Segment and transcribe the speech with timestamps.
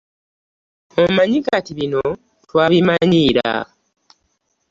[1.03, 2.05] Omanyi kati bino
[2.43, 3.51] twabimanyiira.